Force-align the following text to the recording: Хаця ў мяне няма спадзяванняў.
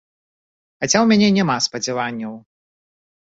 Хаця 0.79 0.91
ў 1.01 1.05
мяне 1.11 1.27
няма 1.37 1.57
спадзяванняў. 1.67 2.33